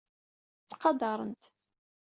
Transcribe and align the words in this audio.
Ttqadaren-t. 0.61 1.43